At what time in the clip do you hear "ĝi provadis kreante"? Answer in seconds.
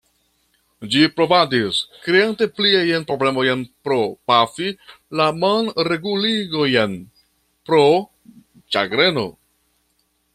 0.93-2.47